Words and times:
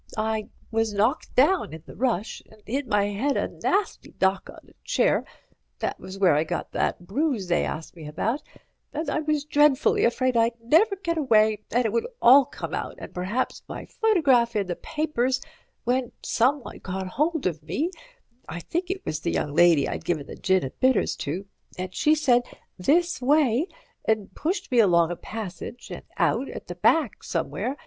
I 0.17 0.49
was 0.71 0.95
knocked 0.95 1.35
down 1.35 1.73
in 1.73 1.83
the 1.85 1.95
rush, 1.95 2.41
and 2.49 2.59
hit 2.65 2.87
my 2.87 3.09
head 3.09 3.37
a 3.37 3.47
nasty 3.49 4.15
knock 4.19 4.49
on 4.49 4.69
a 4.71 4.73
chair—that 4.83 5.99
was 5.99 6.17
where 6.17 6.33
I 6.33 6.43
got 6.43 6.71
that 6.71 7.05
bruise 7.05 7.49
they 7.49 7.63
asked 7.63 7.95
me 7.95 8.07
about—and 8.07 9.11
I 9.11 9.19
was 9.19 9.45
dreadfully 9.45 10.03
afraid 10.03 10.35
I'd 10.35 10.59
never 10.59 10.95
get 10.95 11.19
away 11.19 11.59
and 11.69 11.85
it 11.85 11.91
would 11.93 12.07
all 12.19 12.45
come 12.45 12.73
out, 12.73 12.95
and 12.97 13.13
perhaps 13.13 13.61
my 13.69 13.85
photograph 13.85 14.55
in 14.55 14.65
the 14.65 14.75
papers, 14.75 15.39
when 15.83 16.11
someone 16.23 16.79
caught 16.79 17.05
hold 17.09 17.45
of 17.45 17.61
me—I 17.61 18.59
think 18.59 18.89
it 18.89 19.05
was 19.05 19.19
the 19.19 19.31
young 19.31 19.53
lady 19.53 19.87
I'd 19.87 20.03
given 20.03 20.25
the 20.25 20.35
gin 20.35 20.63
and 20.63 20.79
bitters 20.79 21.15
to—and 21.15 21.93
she 21.93 22.15
said, 22.15 22.41
'This 22.79 23.21
way,' 23.21 23.67
and 24.03 24.33
pushed 24.33 24.71
me 24.71 24.79
along 24.79 25.11
a 25.11 25.15
passage 25.15 25.91
and 25.91 26.05
out 26.17 26.49
at 26.49 26.65
the 26.65 26.73
back 26.73 27.23
somewhere. 27.23 27.77